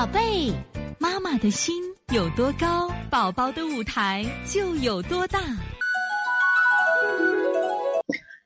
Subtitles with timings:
[0.00, 0.50] 宝贝，
[0.98, 1.74] 妈妈的心
[2.10, 5.38] 有多高，宝宝的舞台就有多大。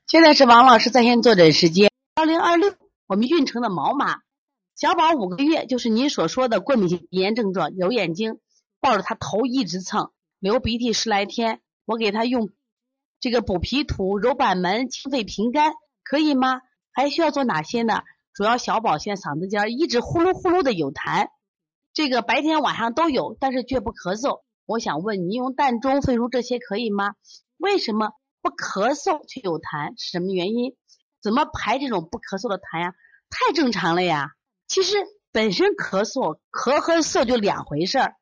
[0.05, 2.75] 现在是王老师在线坐诊时间，二零二六，
[3.07, 4.17] 我们运城的毛妈，
[4.75, 8.39] 小宝五个月，就是您所说的过敏性鼻炎症状，揉眼睛，
[8.81, 12.49] 抱着他头一直蹭，流鼻涕十来天，我给他用
[13.21, 15.71] 这个补脾土、揉板门、清肺平肝，
[16.03, 16.59] 可以吗？
[16.91, 18.01] 还需要做哪些呢？
[18.33, 21.29] 主要小宝现在嗓子尖一直呼噜呼噜的有痰，
[21.95, 24.41] 这个白天晚上都有，但是却不咳嗽。
[24.65, 27.13] 我想问你用膻中、肺腧这些可以吗？
[27.55, 29.93] 为什么不咳嗽却有痰？
[29.97, 30.75] 是什么原因？
[31.23, 32.93] 怎么排这种不咳嗽的痰呀？
[33.29, 34.31] 太正常了呀！
[34.67, 34.97] 其实
[35.31, 38.15] 本身咳嗽，咳和嗽就两回事儿，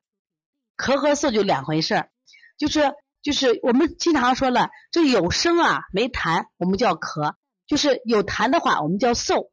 [0.76, 2.10] 咳和嗽就两回事儿，
[2.56, 7.34] 就是就是我们经常说了，这有声啊没痰，我们叫咳；
[7.66, 9.50] 就是有痰的话，我们叫嗽。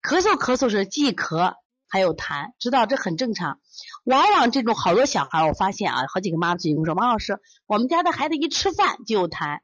[0.00, 1.56] 咳嗽咳嗽是既咳
[1.88, 3.60] 还有痰，知道这很正常。
[4.04, 9.60] 往往这种好多小孩，我发现啊，好几个妈妈最近说，王老师，我们家的孩子一吃饭就有痰，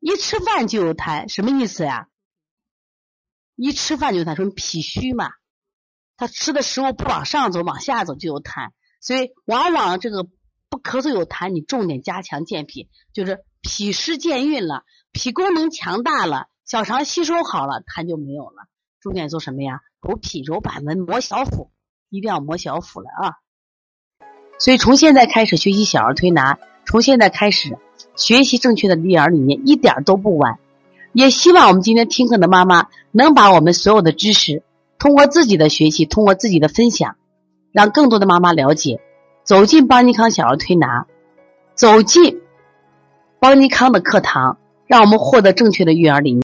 [0.00, 2.08] 一吃饭就有痰，什么意思呀？
[3.56, 5.30] 一吃饭就有痰，说脾虚嘛，
[6.16, 8.70] 他吃的食物不往上走，往下走就有痰。
[9.00, 10.24] 所以往往这个
[10.68, 18.68] 不咳嗽有痰，你重点加强健脾，就是脾湿健运了，脾功能强大了，小肠吸收好了，痰就没有了。
[19.06, 19.82] 重点做什么呀？
[20.02, 21.70] 揉脾、揉板门、磨小腹，
[22.10, 23.38] 一定要磨小腹了啊！
[24.58, 27.78] 所以从现在开始学习小儿推拿，从现在开始
[28.16, 30.58] 学习正确的育儿理念，一点都不晚。
[31.12, 34.64] 也希望我们今天听课的妈妈能把我们所有的知识，
[34.98, 37.14] 通过自己的学习，通过自己的分享，
[37.70, 39.00] 让更多的妈妈了解，
[39.44, 41.06] 走进邦尼康小儿推拿，
[41.76, 42.40] 走进
[43.38, 46.34] 邦尼康的课堂，让我们获得正确的育儿理念。